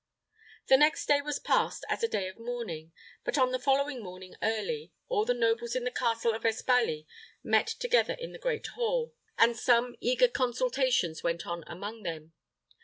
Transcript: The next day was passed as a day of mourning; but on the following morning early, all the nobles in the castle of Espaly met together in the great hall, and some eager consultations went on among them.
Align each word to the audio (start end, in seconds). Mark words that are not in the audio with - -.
The 0.67 0.77
next 0.77 1.05
day 1.05 1.21
was 1.21 1.37
passed 1.37 1.85
as 1.87 2.01
a 2.01 2.07
day 2.07 2.27
of 2.27 2.39
mourning; 2.39 2.91
but 3.23 3.37
on 3.37 3.51
the 3.51 3.59
following 3.59 4.01
morning 4.01 4.33
early, 4.41 4.91
all 5.09 5.25
the 5.25 5.33
nobles 5.35 5.75
in 5.75 5.83
the 5.83 5.91
castle 5.91 6.33
of 6.33 6.41
Espaly 6.41 7.05
met 7.43 7.67
together 7.67 8.15
in 8.15 8.31
the 8.31 8.39
great 8.39 8.65
hall, 8.65 9.13
and 9.37 9.55
some 9.55 9.95
eager 9.99 10.27
consultations 10.27 11.21
went 11.21 11.45
on 11.45 11.63
among 11.67 12.01
them. 12.01 12.33